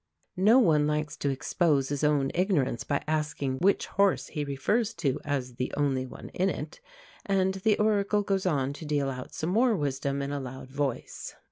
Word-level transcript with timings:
No 0.37 0.57
one 0.57 0.87
likes 0.87 1.15
to 1.17 1.29
expose 1.29 1.89
his 1.89 2.03
own 2.03 2.31
ignorance 2.33 2.83
by 2.83 3.03
asking 3.07 3.59
which 3.59 3.85
horse 3.85 4.29
he 4.29 4.43
refers 4.43 4.95
to 4.95 5.19
as 5.23 5.57
the 5.57 5.71
"only 5.77 6.07
one 6.07 6.29
in 6.29 6.49
it"; 6.49 6.81
and 7.23 7.53
the 7.53 7.77
Oracle 7.77 8.23
goes 8.23 8.47
on 8.47 8.73
to 8.73 8.85
deal 8.85 9.11
out 9.11 9.31
some 9.35 9.51
more 9.51 9.75
wisdom 9.75 10.23
in 10.23 10.31
a 10.31 10.39
loud 10.39 10.71
voice. 10.71 11.35